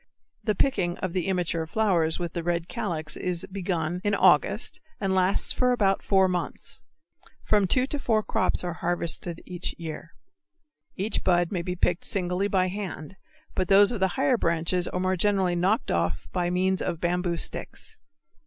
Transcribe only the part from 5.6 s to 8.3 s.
about four months. From two to four